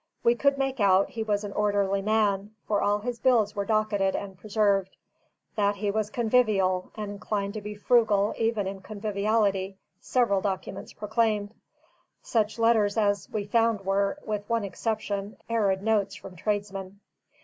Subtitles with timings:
[0.23, 4.15] We could make out he was an orderly man, for all his bills were docketed
[4.15, 4.97] and preserved.
[5.55, 11.53] That he was convivial, and inclined to be frugal even in conviviality, several documents proclaimed.
[12.23, 16.99] Such letters as we found were, with one exception, arid notes from tradesmen.